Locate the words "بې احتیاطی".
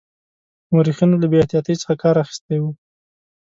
1.31-1.75